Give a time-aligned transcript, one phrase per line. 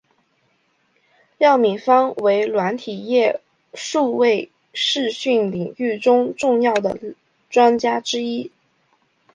[1.37, 3.39] 廖敏芳为软体业
[3.75, 7.13] 数位视讯领域中重要的
[7.51, 8.51] 专家之一。